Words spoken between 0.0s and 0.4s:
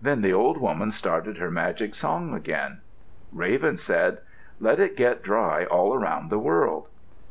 Then the